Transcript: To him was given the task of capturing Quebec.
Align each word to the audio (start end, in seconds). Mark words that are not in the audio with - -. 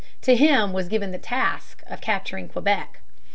To 0.23 0.35
him 0.35 0.73
was 0.73 0.87
given 0.87 1.11
the 1.11 1.19
task 1.19 1.83
of 1.85 2.01
capturing 2.01 2.49
Quebec. 2.49 3.01